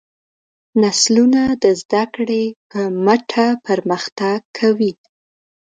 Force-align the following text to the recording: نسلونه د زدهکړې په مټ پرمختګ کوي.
نسلونه 0.81 1.41
د 1.63 1.65
زدهکړې 1.81 2.43
په 2.71 2.81
مټ 3.05 3.29
پرمختګ 3.65 4.39
کوي. 4.57 4.91